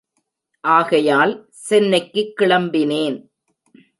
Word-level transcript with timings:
ஆகையால் 0.59 1.47
சென்னைக்குக் 1.69 2.33
கிளம்பினேன். 2.39 3.29